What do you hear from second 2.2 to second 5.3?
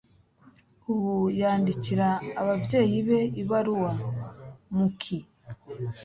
ababyeyi be ibaruwa. (mookeee)